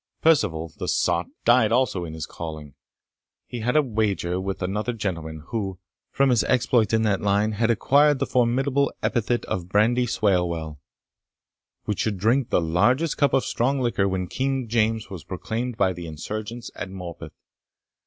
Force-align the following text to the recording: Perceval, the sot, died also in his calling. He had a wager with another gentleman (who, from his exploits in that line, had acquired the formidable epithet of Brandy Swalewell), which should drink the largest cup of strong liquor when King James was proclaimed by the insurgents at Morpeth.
Perceval, 0.23 0.73
the 0.79 0.87
sot, 0.87 1.27
died 1.45 1.71
also 1.71 2.05
in 2.05 2.13
his 2.15 2.25
calling. 2.25 2.73
He 3.45 3.59
had 3.59 3.75
a 3.75 3.83
wager 3.83 4.39
with 4.41 4.63
another 4.63 4.93
gentleman 4.93 5.43
(who, 5.49 5.77
from 6.11 6.31
his 6.31 6.43
exploits 6.45 6.91
in 6.91 7.03
that 7.03 7.21
line, 7.21 7.51
had 7.51 7.69
acquired 7.69 8.17
the 8.17 8.25
formidable 8.25 8.91
epithet 9.03 9.45
of 9.45 9.69
Brandy 9.69 10.07
Swalewell), 10.07 10.79
which 11.85 11.99
should 11.99 12.17
drink 12.17 12.49
the 12.49 12.61
largest 12.61 13.15
cup 13.17 13.31
of 13.31 13.45
strong 13.45 13.79
liquor 13.79 14.07
when 14.07 14.25
King 14.25 14.67
James 14.67 15.11
was 15.11 15.23
proclaimed 15.23 15.77
by 15.77 15.93
the 15.93 16.07
insurgents 16.07 16.71
at 16.73 16.89
Morpeth. 16.89 17.35